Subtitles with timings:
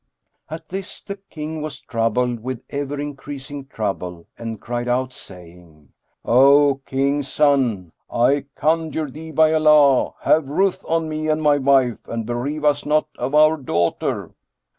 [0.49, 5.89] At this the King was troubled with ever increasing trouble and cried out, saying,
[6.25, 11.99] "O King's son, I conjure thee, by Allah, have ruth on me and my wife
[12.07, 14.31] and bereave us not of our daughter!"